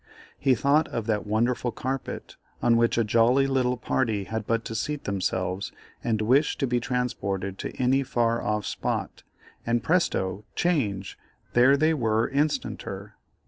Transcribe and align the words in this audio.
He 0.39 0.55
thought 0.55 0.87
of 0.87 1.05
that 1.05 1.27
wonderful 1.27 1.71
carpet 1.71 2.35
on 2.59 2.75
which 2.75 2.97
a 2.97 3.03
jolly 3.03 3.45
little 3.45 3.77
party 3.77 4.23
had 4.23 4.47
but 4.47 4.65
to 4.65 4.73
seat 4.73 5.03
themselves 5.03 5.71
and 6.03 6.23
wish 6.23 6.57
to 6.57 6.65
be 6.65 6.79
transported 6.79 7.59
to 7.59 7.77
any 7.79 8.01
far 8.01 8.41
off 8.41 8.65
spot, 8.65 9.21
and 9.63 9.83
presto! 9.83 10.43
change! 10.55 11.19
there 11.53 11.77
they 11.77 11.93
were 11.93 12.27
instanter. 12.27 13.13